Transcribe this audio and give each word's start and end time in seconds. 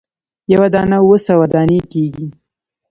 یوه 0.53 0.67
دانه 0.73 0.97
اووه 1.01 1.17
سوه 1.27 1.45
دانې 1.53 1.79
کیږي. 1.91 2.27